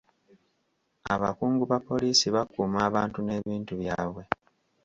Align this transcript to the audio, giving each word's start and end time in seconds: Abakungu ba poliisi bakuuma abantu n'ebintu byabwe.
Abakungu 1.13 1.63
ba 1.71 1.79
poliisi 1.87 2.25
bakuuma 2.35 2.77
abantu 2.89 3.19
n'ebintu 3.21 3.73
byabwe. 3.81 4.23